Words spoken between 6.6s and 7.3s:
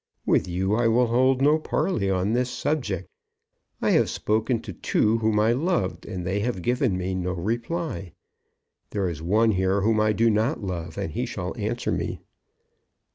given me